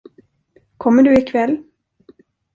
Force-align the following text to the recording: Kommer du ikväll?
Kommer 0.77 1.03
du 1.03 1.13
ikväll? 1.19 1.63